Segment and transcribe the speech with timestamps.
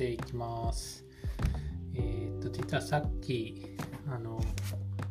[0.00, 1.04] ていきます。
[1.94, 3.76] えっ、と、実はさっき、
[4.08, 4.40] あの、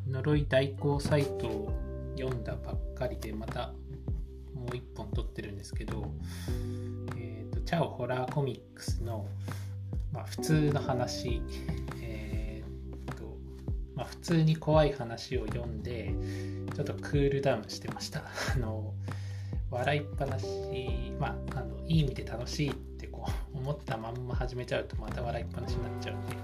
[0.09, 1.71] 呪い代行サイトを
[2.18, 3.71] 読んだばっかりで、また
[4.55, 6.11] もう一本撮ってるんですけど、
[7.15, 9.28] えっ、と、チャオホラーコミックスの、
[10.11, 11.43] まあ、普通の話、
[12.01, 12.64] え
[13.11, 13.37] っ、と、
[13.93, 16.15] まあ、普通に怖い話を読んで、
[16.75, 18.24] ちょっとクールダウンしてました。
[18.56, 18.96] あの、
[19.69, 20.47] 笑いっぱなし、
[21.19, 22.74] まあ、あのいい意味で楽しいっ
[23.69, 26.36] 思ったまんま始めちゃうとまた笑いっぱなしになっちゃうんで。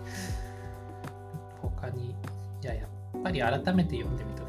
[1.60, 2.16] 他にい
[2.62, 4.44] ややっぱり改めて読んでみると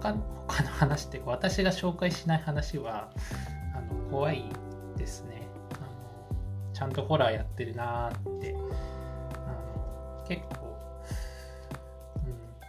[0.00, 3.10] 他の他の話って私が紹介しない話は
[3.74, 4.44] あの怖い
[4.96, 5.46] ですね。
[5.74, 8.54] あのちゃんとホラーやってるなーって。
[8.54, 10.78] あの結構、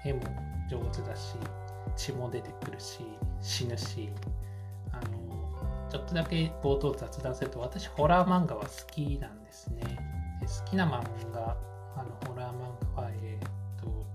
[0.04, 0.22] うん、絵も
[0.70, 1.36] 上手だし
[1.96, 3.00] 血も出てくるし
[3.42, 4.10] 死ぬし
[5.94, 9.84] ちょっとだけ冒頭雑談すると私ホラー漫画は好きなんですね。
[10.42, 11.56] で好きな漫画
[11.96, 14.08] あのホラー漫画はえっ、と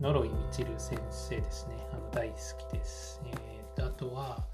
[0.00, 1.74] 呪いみちる先生ですね。
[1.92, 2.36] あの大好
[2.70, 3.20] きです。
[3.26, 4.46] えっ、とあとは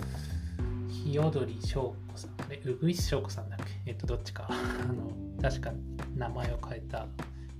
[0.88, 2.30] 日踊り翔子さん。
[2.44, 3.92] あれうぐいす翔子さんだっけ？
[3.92, 4.46] えっ、とどっちか。
[4.50, 4.54] あ
[4.92, 5.70] の確か
[6.16, 7.06] 名前を変えた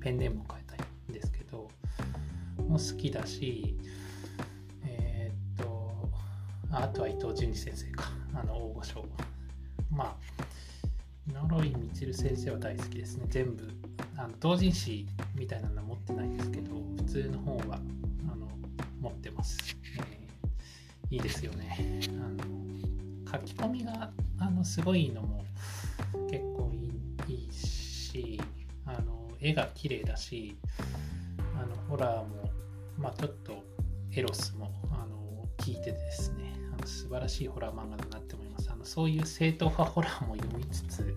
[0.01, 1.71] ペンネームを変えたんですけど
[2.59, 3.79] も好きだし
[4.85, 6.11] えっ、と
[6.73, 8.20] あとは伊藤淳二先生か。
[8.41, 9.05] あの大御所。
[9.91, 10.17] まあ
[11.33, 13.27] 呪いみちる先生は大好きですね。
[13.29, 13.69] 全部。
[14.17, 17.79] あの同人誌みたいなのは持ってないんですけど普通の本は
[18.31, 18.47] あの
[19.01, 19.59] 持ってます、
[19.97, 20.21] えー
[21.11, 21.77] いいですよね。
[22.09, 22.45] あの
[23.33, 25.45] 書き込みがあのすごいのも
[26.31, 26.71] 結構
[27.27, 28.41] いいし
[28.87, 30.57] あの絵が綺麗だし
[31.61, 32.51] あのホラーも
[32.97, 33.65] まあちょっと
[34.13, 36.60] エロスもあの聞いててですね。
[36.87, 38.71] 素晴らしいホラー漫画だなって思います。
[38.71, 41.15] あのそういう正統派ホラーも読みつつ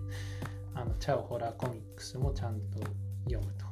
[0.75, 2.79] あのチャオホラーコミックスもちゃんと
[3.25, 3.65] 読むと。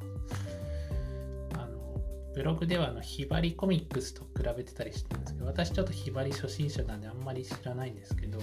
[1.58, 2.00] あの
[2.34, 8.38] ブログではあのひばりコミックスと比べてたりしてるんですけど私ちょっとひばり初心者なんであんまり知らないんですけど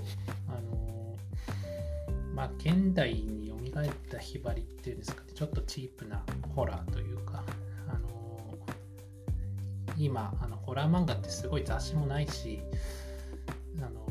[0.47, 1.15] あの
[2.33, 5.31] まあ現代に蘇ったひばりっていうんですかね。
[5.33, 6.23] ちょっとチープな
[6.55, 7.43] ホラーというか
[7.87, 8.09] あの
[9.97, 12.61] 今あのホラー漫画ってすごい雑誌もないし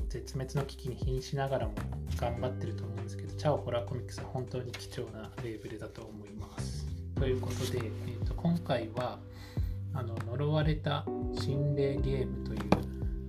[0.09, 1.75] 絶滅の危機に瀕しながらも
[2.17, 6.87] 頑張ってると思うんですけどチャオホラーコミックスは本当に貴重なレーベルだと思います。
[7.15, 9.19] ということで、えー、と今回は
[9.93, 11.05] あの呪われた
[11.35, 12.61] 心霊ゲームという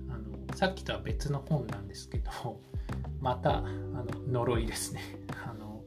[0.08, 2.60] あのさっきとは別の本なんですけど
[3.20, 5.02] またあの呪いですね。
[5.44, 5.82] あの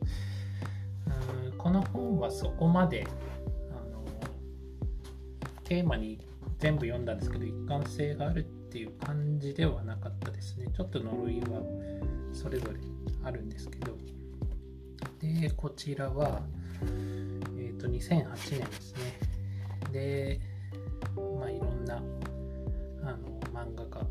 [1.58, 3.08] この本はそこまで
[3.72, 4.06] あの
[5.64, 6.20] テーマに
[6.64, 10.68] 全部読んだんですけど一貫性があるっていう感じではなかったですね。
[10.74, 11.62] ちょっと呪いは
[12.32, 12.80] それぞれ
[13.22, 13.98] あるんですけど。
[15.20, 16.42] でこちらは
[17.58, 19.00] えっ、と2008年ですね。
[19.92, 20.40] で
[21.38, 22.00] まあいろんなあ
[23.12, 24.08] の漫画家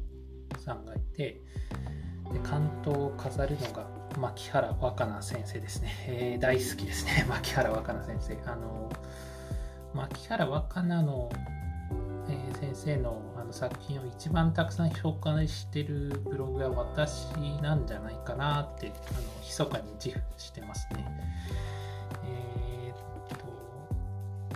[0.59, 1.41] さんがいて
[2.31, 3.89] で関東を飾るのが
[4.21, 7.25] 牧原若菜先生ですね、えー大好きですね。
[7.31, 8.51] 牧原若菜先生。
[8.51, 8.93] あの
[9.95, 11.31] 牧原若菜の、
[12.63, 17.27] 先生のあの作品を一番たくさん紹介してるブログは私
[17.61, 21.05] なんじゃないかなってあの密かに自負してますね。
[22.25, 23.45] えーっと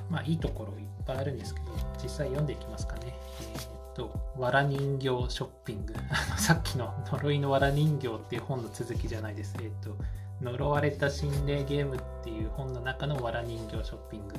[0.08, 1.66] まあいいところいっぱいあるんですけど
[2.00, 3.12] 実際読んでいきますかね。
[3.42, 5.94] えーっとわら人形ショッピング。
[6.38, 9.56] さっきの呪いのわら人形っていう本の続きじゃないです。
[9.58, 9.96] えーっと
[10.42, 14.34] 呪われた心霊ゲームっていう本の中のわら人形ショッピング、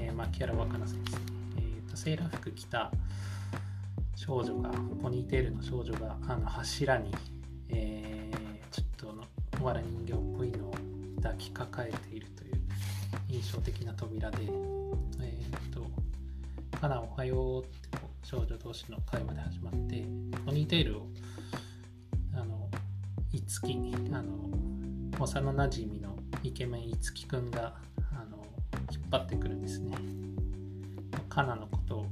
[0.00, 1.33] えー、牧原若菜先生、
[1.94, 2.90] とセーラー服着た
[4.16, 7.14] 少女がポニーテールの少女があの柱に、
[7.68, 8.24] えー
[8.74, 9.12] ちょっと
[9.60, 10.74] のわら人形っぽいのを
[11.22, 12.60] 抱きかかえているという
[13.28, 15.86] 印象的な扉で、えー、と
[16.76, 20.04] 「かなおはよう」ってこう少女同士の会話で始まって
[20.44, 21.06] ポニーテールを
[22.34, 22.68] あの
[23.32, 23.78] いつき
[24.12, 24.50] あの
[25.20, 27.76] 幼なじみのイケメンいつきくんが
[28.12, 28.44] あの
[28.90, 30.33] 引っ張ってくるんですね。
[31.34, 32.06] カナのことを、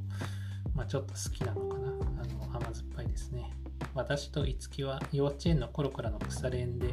[0.75, 1.89] まあ、ちょっと好きなのかな。
[1.89, 3.53] あの甘酸っぱいですね。
[3.95, 6.93] 私といつきは幼稚園の頃からの腐れ縁で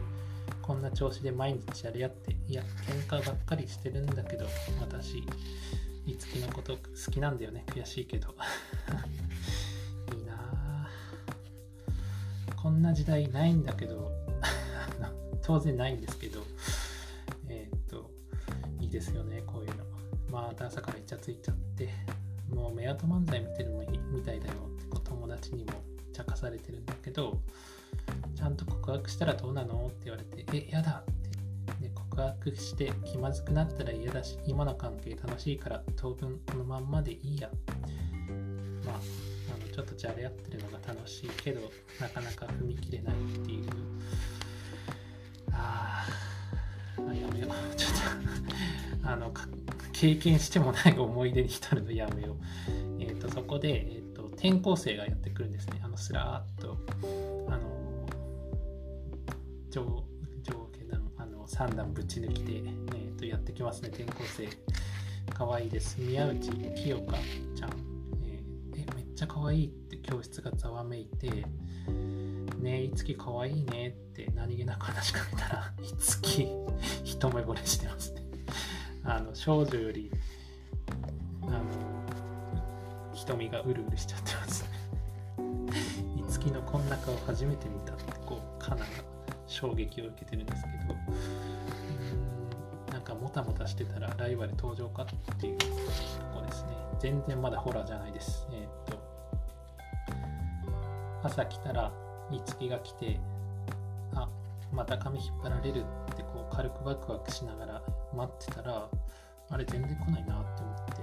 [0.62, 2.62] こんな調子で毎日やり合っていや
[3.08, 4.46] 喧嘩ばっかりしてるんだけど
[4.80, 5.24] 私
[6.06, 7.64] いつきのこと好きなんだよね。
[7.68, 8.30] 悔しいけど。
[10.16, 10.88] いいな
[12.56, 14.12] こんな時代ないんだけど。
[15.42, 16.44] 当然ないんですけど。
[17.48, 18.12] えーっと
[18.80, 19.86] いいですよねこういうの。
[20.30, 21.90] また朝からイチャついちゃって。
[22.54, 24.54] もう目跡漫才見てるのいみたいだよ。
[24.54, 25.72] って友達にも
[26.14, 27.40] 茶化されてるんだけど
[28.36, 31.30] ちゃんと告白したらどうなのって言われてえやだって。
[31.80, 37.50] で告告白して気まずくなったら嫌だし今の関係楽しいから当分このまんまでいいや。
[38.86, 41.62] まああのちょっとじゃれ合ってるのが楽しいけど
[42.00, 43.66] なかなか踏み切れないっていう。
[47.40, 47.92] めようちょっ
[49.02, 49.34] と あの
[49.94, 52.36] 経験してもない思い出に浸るのやめよう。
[53.00, 55.82] えっ、ー、とそこで、えーと、転校生がやってくるんですね。
[55.84, 56.78] あのスラーっと
[57.48, 58.06] あの
[59.72, 60.04] 上
[60.44, 63.90] 上下段あの3段ぶち抜きで、えーと、やってきますね。
[63.90, 64.48] 転校生。
[65.34, 66.00] かわいいです。
[66.00, 67.14] 宮内清香
[67.56, 67.70] ちゃん、
[68.26, 69.66] えー、えめっちゃかわい。
[69.66, 71.46] いって教室がざわめいて
[72.60, 76.48] ねえ、いつきかわいいねって何気なく話しかけたら、 いつき
[77.06, 78.22] 一目惚れしてますね。
[79.04, 80.12] あの、少女より、
[81.44, 81.64] あの、
[83.14, 84.70] 瞳がうるうるしちゃってますね。
[86.20, 88.86] いつきのこんな顔初めて見たって、こう、かなが
[89.48, 90.96] 衝撃を受けてるんですけど、
[92.88, 95.66] うん、なんかもたもたしてたらライバル登場かっていうと
[96.34, 96.70] こですね。
[97.00, 98.46] 全然まだホラーじゃないです。
[98.52, 98.99] えー、っと、
[101.24, 101.92] 朝来たら
[102.32, 103.20] いつきが来て、
[104.16, 104.30] あ、
[104.72, 107.82] また髪引っ張られるってこう軽くワクワクしながら
[108.16, 108.90] 待ってたら、
[109.50, 110.94] あれ全然来ないなって思って、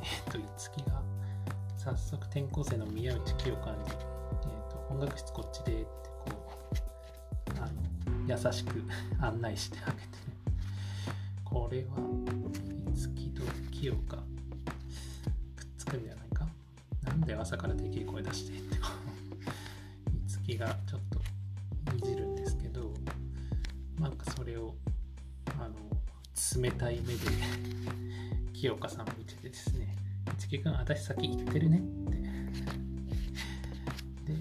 [0.00, 1.02] えっ、ー、と、いつきが
[1.76, 6.32] 早速転校生の宮内清香に、えっ、ー、と、音楽室こっちでってこ
[7.52, 8.82] う、あの、優しく
[9.20, 9.98] 案内してあげて、
[11.44, 11.98] これは
[12.90, 14.16] いつきと清香？
[14.16, 14.24] くっ
[15.76, 16.46] つくんじゃないか？
[17.04, 18.78] なんで朝からでけえ声出してって
[20.48, 21.20] こう気がちょっと
[21.96, 22.94] いじるんですけど
[24.00, 24.74] なんかそれを
[25.60, 25.74] あの
[26.62, 27.20] 冷たい目で
[28.54, 29.94] 清香さんを見ててですね
[30.38, 32.18] 「一木君私先行ってるね」って。
[34.32, 34.38] で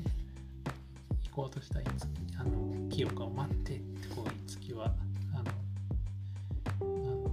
[1.30, 4.94] 行こうとしたあの清香を待ってってこう五木は
[5.33, 5.44] あの
[6.81, 7.31] あの、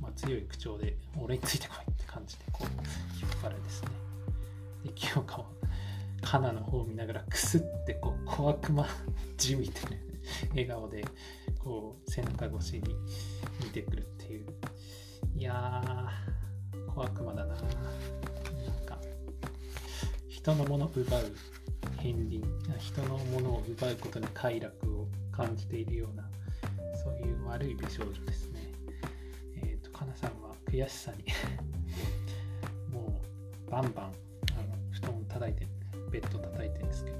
[0.00, 2.66] まあ、強い口調で「俺についてこい」って感じでこう
[3.20, 3.88] 引っ張るですね。
[4.84, 5.63] で清香は
[6.24, 8.86] 花の方を見ながらくすってこう小悪魔
[9.36, 9.98] じみてる
[10.50, 11.04] 笑顔で
[11.58, 12.82] こう背中越しに
[13.62, 14.46] 見てくるっていう
[15.36, 17.54] いやー小悪魔だな。
[17.54, 17.64] なん
[18.86, 18.98] か
[20.28, 21.32] 人のもの奪う
[21.96, 22.42] 片鱗
[22.78, 26.24] 人のものを奪うことに快楽を感じているような
[27.02, 28.72] そういう悪い美少女ですね。
[29.62, 31.24] えっ、ー、とかなさんは悔しさに
[32.92, 33.20] も
[33.66, 34.12] うバンバンあの
[34.92, 35.66] 布団を叩いて
[36.14, 37.16] ベッド叩いてるんですけど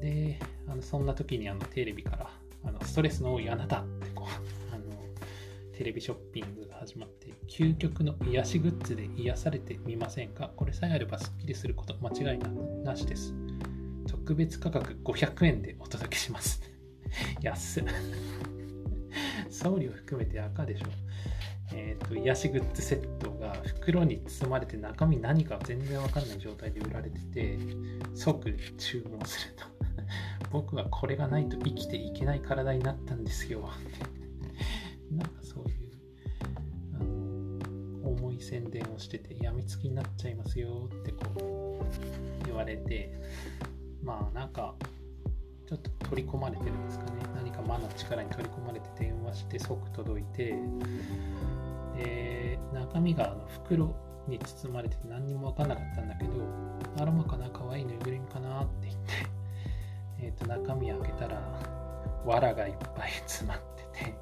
[0.00, 2.30] であのそんな時にあのテレビから
[2.64, 4.28] あのストレスの多いあなたってこう
[4.74, 4.84] あの
[5.76, 10.50] テレビショッピングが始まって究極の癒しグッズで癒されてみませんか？
[10.56, 12.38] これさえあればすっきりすること間違い
[12.82, 13.34] なしです。
[14.06, 16.62] 特別価格500円でお届けします。
[17.42, 17.84] 安っ。
[19.50, 20.86] 送料含めて赤でしょ。
[21.74, 23.31] えーと、癒しグッズセット。
[23.64, 27.58] 袋に包まれて中身何か全然わかんない状態で売られてて
[28.14, 29.64] 即注文すると。
[30.50, 33.68] 僕はこれがないと生きていけない体になったんですよ。
[35.10, 35.90] なんかそういう
[36.94, 36.98] あ
[38.04, 41.84] の重い宣伝をしててやみつきになっちゃいますよってこ
[42.42, 43.12] う言われて
[44.02, 44.74] まあなんか
[45.66, 47.12] ちょっと取り込まれてるんですかね。
[47.34, 50.54] 何か魔の力に取り込まれて電話して即届いて
[51.96, 53.94] で中身があの袋
[54.28, 56.30] に包まれてて何にも分かんなかったんだけど
[57.00, 57.48] アロマかな？
[57.50, 58.62] 可愛いぬいぐるみかな？
[58.62, 59.12] って言って
[60.26, 61.40] えっと中身開けたら
[62.24, 63.58] 藁がいっぱい詰まっ
[63.92, 64.14] てて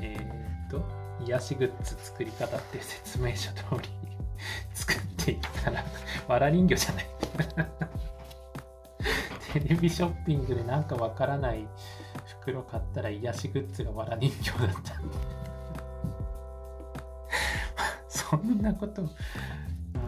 [0.00, 0.82] えっ、と
[1.24, 3.88] 癒しグッズ作り方って説明書通り
[4.74, 5.82] 作っていったら
[6.28, 7.06] 藁人形じゃない。
[9.54, 11.66] テレビショッピングでなんかわからない
[12.42, 15.00] 袋買ったら癒しグッズが藁人形だった
[18.30, 19.06] そんなことあ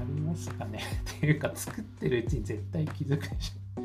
[0.07, 0.81] りますかね？
[1.17, 3.83] っていうか作ってるうちに絶対気づくでしょ。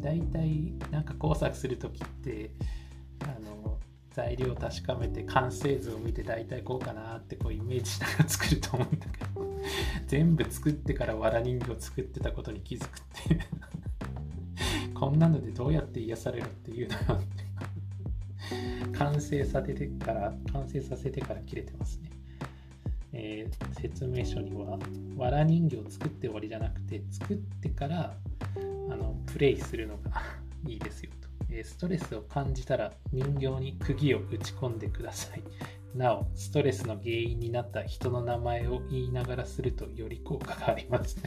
[0.00, 2.50] 大体なんか工作する時って
[3.20, 3.78] あの
[4.10, 9.60] 材料を確かめて完成図を見て大体こうかなってこうイメージしながら作ると思うんだけど
[10.06, 13.40] 全部作ってからわら人形作ってたことに気づくっていう。
[14.94, 22.11] こんなのでどうやって癒されるっていうのよって完成させてから完成させてから切れてますね。
[23.12, 24.78] えー、説明書には、
[25.16, 28.16] わら人形を作って終わりじゃなくて、作ってから
[28.90, 30.22] あのプレイするのが
[30.66, 35.42] いいですよと、えー、ストレスを感じたら人形に釘を打ち込んでください。
[35.94, 41.18] なお、ストレスの原因になった人の名前を言いながらするとより効果があります。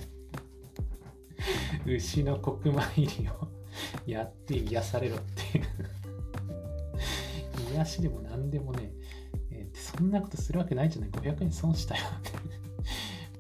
[1.86, 3.48] 牛の黒米入りを
[4.08, 5.66] やって癒されろっていう
[7.68, 8.92] イもやしでも何でもね、
[9.76, 12.04] そんなことするわけないじゃない、500円損したよ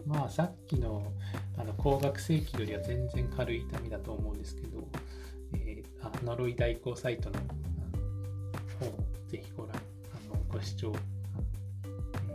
[0.05, 1.11] まあさっきの
[1.57, 4.87] あの高額請求よりは全然軽い痛みだと思うんですけど、
[5.53, 7.39] えー、あ呪い代行サイトの
[8.79, 8.91] 本を
[9.27, 10.93] ぜひご覧、あのご視聴、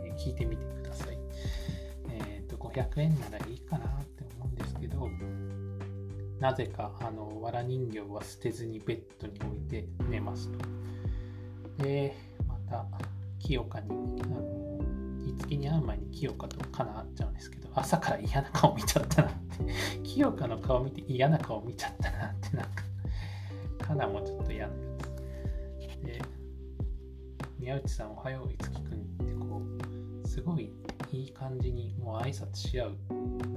[0.03, 1.17] えー、聞いてみてください。
[2.09, 5.09] えっ、ー、と、500円ならいいかなって思うんですけど、
[6.39, 10.51] なぜか、あの、わら人形は捨てずにベッドに置いて寝ます
[11.77, 11.83] と。
[11.83, 12.15] で、
[12.47, 12.85] また、
[13.43, 13.87] 清香に、
[14.23, 14.79] あの、
[15.27, 22.83] いつきに会う前に清香とかな会っちゃうんですけど、朝から嫌な顔見ちゃったなって、清香の顔見て嫌な顔見ちゃったなって、なんか、
[23.87, 24.79] かなもちょっと嫌なや
[25.97, 26.05] つ。
[26.05, 26.21] で、
[27.59, 29.61] 宮内さんおはよういつきくんってこ
[30.23, 30.71] う、すごい
[31.11, 32.97] いい感じにもう挨拶し合う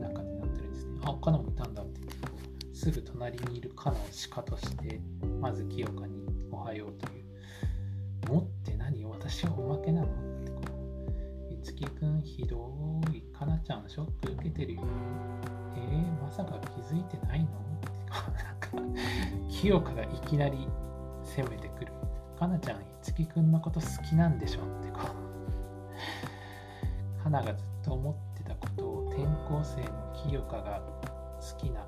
[0.00, 1.00] 仲になってるんですね。
[1.02, 5.00] あ、かなもいたんだって言って、すぐ隣にいるかなをしかとして、
[5.40, 7.24] まず清香におはようという。
[8.26, 8.73] 持って
[9.26, 10.10] 私はおまけなのっ
[10.44, 10.60] てこ
[11.50, 12.70] う、いつきくんひど
[13.10, 14.82] い、かなちゃんショック受けてるよ。
[15.76, 17.48] えー、まさか気づいてないのっ
[17.80, 18.68] てこう、なんか、
[19.48, 20.68] 清香がいきなり
[21.22, 21.92] 攻めてくる。
[22.38, 25.04] かなちゃん、いつきくんのこと好きなんでしょってこう。
[27.22, 29.88] 花がずっと思ってたことを転校生の
[30.28, 30.82] 清香が
[31.40, 31.86] 好きな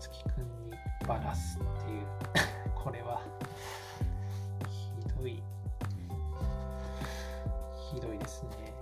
[0.00, 0.74] 樹くんに
[1.06, 2.00] バラすっていう
[2.74, 3.22] これは
[4.68, 5.40] ひどい
[7.92, 8.74] ひどいですね。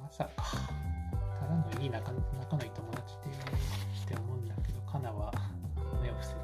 [0.00, 0.44] まさか。
[1.40, 5.32] ただのいい仲仲のいい友達でって思うんだけどかなは
[6.02, 6.38] 目を伏せて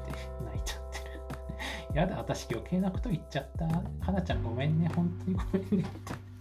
[0.45, 1.99] 泣いちゃってる。
[1.99, 3.67] やだ私余計なこと言っちゃった。
[4.05, 6.31] かなちゃんごめんね本当にごめんねって。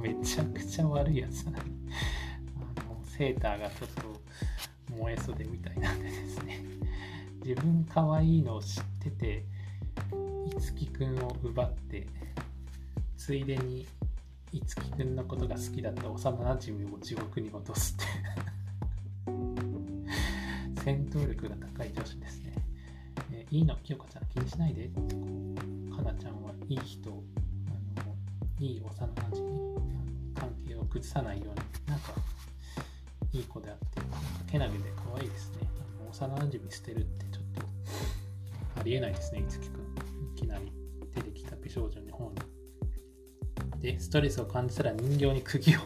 [0.00, 1.52] めちゃくちゃ悪いやつだ。
[1.52, 1.54] あ
[2.88, 6.60] のセーターがちょっと燃え袖みたいなんでですね。
[7.42, 9.44] 自分可愛いのを知ってて、
[10.46, 12.06] いつきくんを奪って、
[13.28, 13.86] ついでに
[14.52, 18.04] いつきくんのことが好きだった幼なじみを地獄に落とすって
[20.82, 22.54] 戦闘力が高い女子ですね。
[23.32, 24.88] えいいの、清香ちゃん気にしないで、
[25.94, 28.16] かなちゃんはいい人、あの
[28.60, 29.58] いい幼なじみ
[30.88, 31.54] 崩さないように、
[31.86, 32.14] なんか、
[33.34, 34.00] いい子であって、
[34.50, 35.68] けなげで可愛いですね。
[36.10, 39.82] 幼馴染捨てるってちょっと、ありえないですね、いつきくん。
[40.34, 40.72] いきなり
[41.14, 42.47] 出てきた美少女の方に。
[43.80, 45.80] で、ストレスを感じたら人形に釘を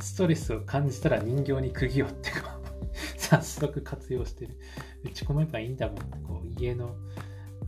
[0.00, 2.58] ストレスを感じたら人形に釘をってこう
[3.16, 4.56] 早速活用してる。
[5.04, 6.96] 打ち込めばいいんだもんって、こう、家の、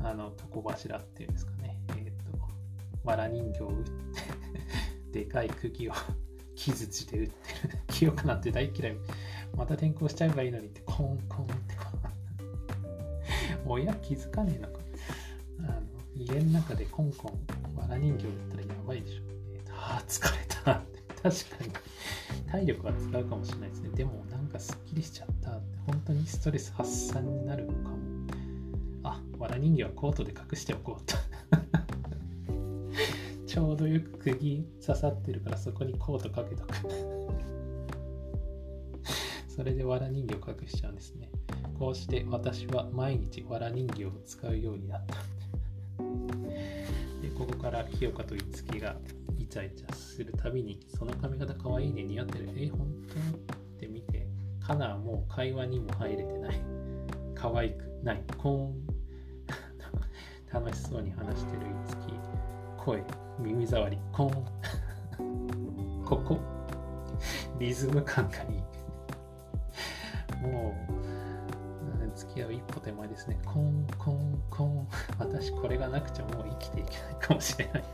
[0.01, 1.79] あの、床柱っていうんですかね。
[1.97, 2.39] えっ、と、
[3.05, 3.91] わら人形を打って
[5.25, 5.93] でかい釘を
[6.55, 7.33] 木槌で打って
[7.69, 7.79] る。
[7.89, 8.97] 清かなんて大嫌い。
[9.57, 11.85] また転校しちゃえばいいのにって、コンコンってこ
[13.67, 14.80] う親気づかねえのか。
[16.21, 17.33] 家の中でコンコン、
[17.79, 19.23] わら人形だったらやばいでしょ。
[19.73, 20.83] ああ、疲れた。
[21.23, 21.31] 確か
[21.65, 21.73] に。
[22.51, 23.89] 体力は使うかもしれないですね。
[23.91, 25.79] でもなんかすっきりしちゃったって。
[25.87, 27.97] 本当にストレス発散になるのかも。
[29.03, 31.17] あ、わら人形はコートで隠しておこうと。
[33.51, 36.77] ちょうどよく釘刺さってるからそこにコートかけとく
[39.49, 41.29] それでわら人形を隠しちゃうんですね
[41.77, 45.17] こうして私は毎日わら人形を使うようになった
[47.41, 48.97] ここから清香と樹が
[49.39, 52.51] イチャイチャするたびにその髪型かわいいね似合ってる。
[52.55, 53.57] え本当？
[53.57, 54.29] って見て
[54.61, 56.61] カナはもう会話にも入れてない。
[57.35, 58.23] 可愛くない。
[58.37, 58.75] コーン。
[60.53, 61.97] 楽しそうに話してる樹
[62.77, 63.03] 声
[63.39, 64.31] 耳障り、コン。
[66.05, 66.39] ここ。
[67.59, 70.47] リズム感がいい。
[70.47, 70.80] もう、
[72.35, 73.39] き合う一歩手前ですね。
[73.45, 74.89] コン、コン、コン。
[75.19, 77.85] 私これがなくちゃもう生きていけないかもしれない。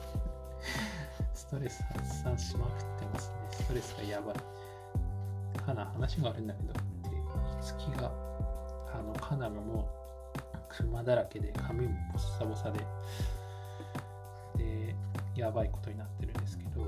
[1.35, 3.37] ストレス発散しまくってますね。
[3.51, 4.37] ストレスがやばい。
[5.61, 6.77] かな、話があるんだけど、い
[7.63, 8.11] つきが、
[8.95, 9.89] あの、かなもも
[10.35, 12.81] う、クマだらけで、髪もボッサボサで、
[15.37, 16.87] やばいことになってるんですけど、い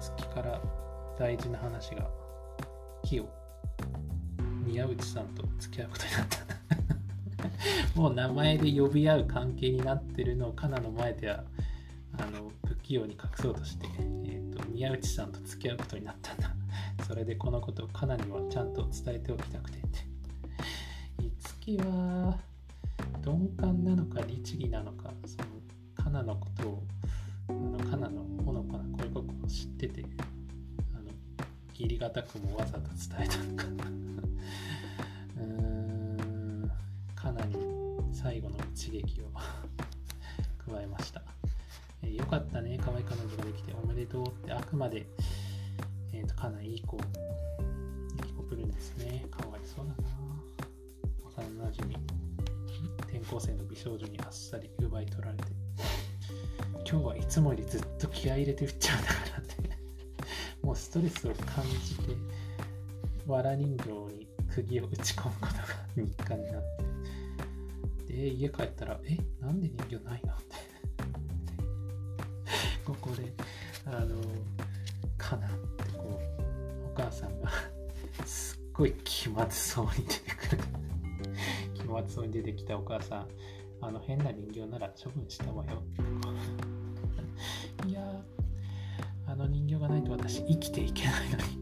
[0.00, 0.60] つきから
[1.18, 2.08] 大事な話が、
[3.02, 3.28] 木を
[4.64, 6.49] 宮内さんと付き合うことになった。
[7.94, 11.44] もう名前で呼び合う関係になってるのをカナの前では
[12.18, 13.86] あの不器用に隠そうとして、
[14.24, 16.54] えーと、宮内さんと付き合うことになったんだ。
[17.06, 20.00] それでこのことをカナにはちゃんと伝えておきたくてって。
[21.24, 22.38] いつきは
[23.24, 25.44] 鈍感なのか律儀なのか、その
[25.94, 26.82] カナのことを
[27.48, 30.04] あのカナのほのかな恋心を知ってて
[30.94, 31.10] あの
[31.70, 33.99] 義理がたくもわざと伝えたのか
[38.22, 39.30] 最後の一撃を
[40.70, 41.22] 加えました。
[42.02, 43.72] えー、よかったね、可愛い彼女ができて。
[43.72, 44.52] おめでとうって。
[44.52, 45.06] あくまで、
[46.12, 49.24] えーと、かなりいい子、いい子来るんですね。
[49.30, 50.08] かわいそうだな。
[51.44, 51.96] 幼なじみ、
[53.04, 55.44] 転校生の美少女にあっさり奪い取られて、
[56.90, 59.56] 今日はいつもよりずっと気合入れて打っちゃうんだからって
[60.62, 62.16] もうストレスを感じて、
[63.26, 65.62] わら人形に釘を打ち込むことが
[65.96, 66.89] 日課になって、
[68.10, 70.56] で、家帰ったら、え、なんで人形ないのって。
[72.84, 73.32] ここで、
[73.86, 74.20] あの、
[75.16, 77.50] かなってこう、お母さんが
[78.24, 80.62] すっごい気まずそうに出てくる。
[81.74, 83.28] 気まずそうに出てきたお母さん、
[83.80, 85.82] あの変な人形なら処分したわよ
[87.88, 88.22] いや
[89.26, 91.59] あの人形がないと私生きていけないのに。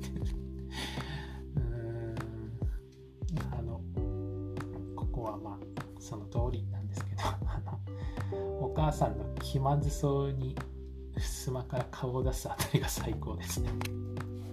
[8.88, 10.56] 母さんの気まずそうに
[11.18, 13.68] 襖から顔を出すあたりが最高ですね。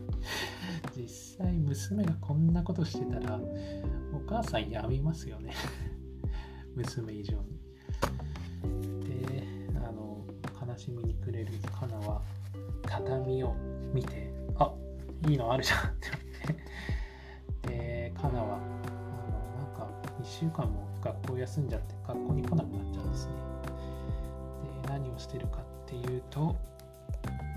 [0.94, 3.39] 実際娘がこんなことしてたら
[4.13, 5.54] お母さんやみますよね。
[6.75, 7.60] 娘以上に。
[9.06, 10.25] であの
[10.68, 12.22] 悲しみにくれるカナは
[12.82, 13.56] 畳を
[13.94, 14.70] 見てあ
[15.30, 16.22] いいのあるじゃんって思っ
[17.62, 17.70] て。
[17.70, 18.60] でカナはあ
[19.32, 19.89] のなんか
[20.20, 23.55] 1週間も学校休んじゃって学校に来なくなっちゃうんですね。
[25.16, 26.56] をしてるかっていうと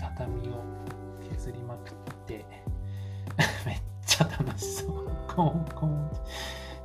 [0.01, 0.63] 畳を
[1.31, 1.95] 削りまくっ
[2.27, 2.45] て
[3.67, 5.09] めっちゃ楽しそう。
[5.29, 6.11] コンコン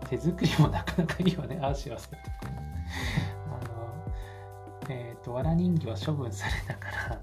[0.09, 1.57] 手作りもなかなかいいわね。
[1.61, 4.05] ああ幸せってあの
[4.89, 7.19] えっ、ー、とわら人形は処分されたから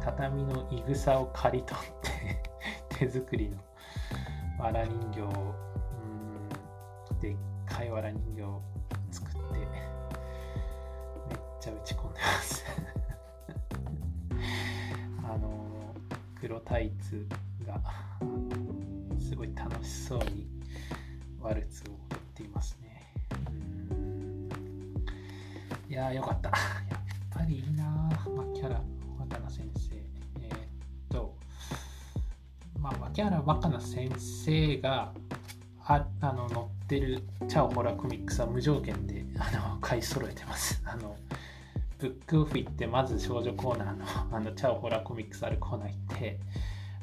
[0.00, 2.42] 畳のいぐさを刈り取って
[2.96, 3.56] 手作りの
[4.62, 5.26] わら人形を
[7.10, 7.36] うんでっ
[7.66, 8.62] かいわら人形を
[9.10, 12.01] 作ってめっちゃ打ち込
[16.42, 17.24] 黒タイツ
[17.64, 17.80] が
[19.20, 20.48] すごい楽しそうに
[21.40, 23.12] ワルツを踊っていますね。
[25.88, 26.48] いやーよかった。
[26.48, 26.58] やっ
[27.30, 28.82] ぱりいいなまあ、キャラ
[29.20, 29.94] 若菜先生。
[30.40, 30.58] えー、っ
[31.10, 31.36] と
[32.76, 35.12] まあ脇原若菜先生が
[35.84, 40.82] ああの載ってるチャオホラコミックスは無条件であの買い揃えてます。
[40.84, 41.16] あの
[42.02, 44.04] ブックオフ行ってまず少女コーナーの
[44.36, 46.40] あのチャオホラーコミックスあるコーナー行って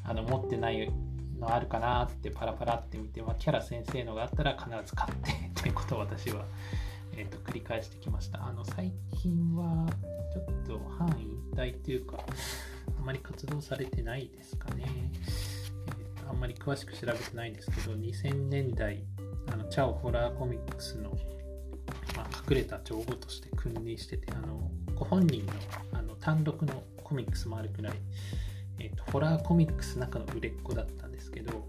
[0.04, 0.92] あの持ってない
[1.40, 5.32] のあるかなってパラパラって見て、まあ、キャラ先生のがあったら必ず買って
[5.62, 6.44] っていうことを私は、
[7.16, 8.46] えーと、繰り返してきました。
[8.46, 9.88] あの最近は
[10.34, 19.06] ちょっと範囲引退っていうかあまり活動されてないですかね、えー、あんまり詳しく調べてないんですけど2000年代
[19.48, 21.18] あのチャオホラーコミックスの、
[22.18, 25.54] ま、隠れた情報として君臨しててあのご本人の
[25.94, 27.94] あの単独のコミックスもあるくらい
[28.80, 31.68] え、ー、と、ホラーコミックスの中の売れっ子だったんですけど、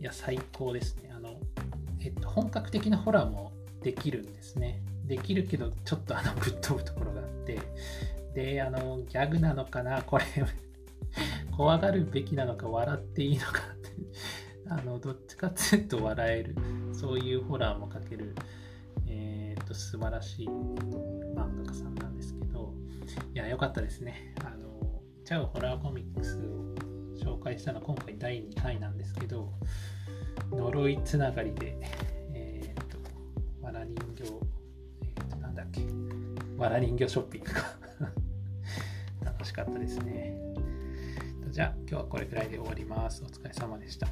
[0.00, 1.12] いや、最高ですね。
[1.14, 1.38] あの、
[2.00, 3.52] え、ー、と、本格的なホラーも
[3.82, 4.80] できるんですね。
[5.04, 7.58] できるけど、ちょっとあの、ぶっ飛ぶところがあって、
[8.34, 10.24] で、あの、ギャグなのかな、これ
[11.56, 13.90] 怖がるべきなのか、笑っていいのかって、
[14.68, 16.56] あの、どっちかっていうと笑える、
[16.94, 18.34] そういうホラーも描ける、
[19.06, 22.07] えっ、ー、と、素晴らしい漫画家さんなん、
[23.34, 24.34] いや、良かったですね。
[24.44, 24.68] あの
[25.24, 26.74] ちゃうホラーコミックスを
[27.36, 29.52] 紹介したのは今回第2回なんですけど、
[30.50, 31.76] 呪いつながりで、
[32.32, 32.98] えっ、と、
[33.62, 34.24] わら人形、
[35.02, 35.82] えっ、と、なんだっけ、
[36.56, 37.78] わら人形ショッピングか
[39.24, 40.36] 楽しかったですね。
[41.50, 43.22] じゃあ、今日はこれくらいで終わります。
[43.24, 44.08] お疲れ様でした。